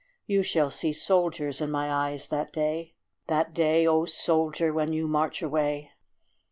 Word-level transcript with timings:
You 0.25 0.41
shall 0.41 0.71
see 0.71 0.93
soldiers 0.93 1.61
in 1.61 1.69
my 1.69 1.93
eyes 1.93 2.25
that 2.29 2.51
day 2.51 2.95
That 3.27 3.53
day, 3.53 3.85
O 3.85 4.05
soldier, 4.05 4.73
when 4.73 4.93
you 4.93 5.07
march 5.07 5.43
away. 5.43 5.91